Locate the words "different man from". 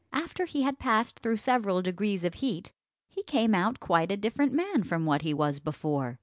4.17-5.05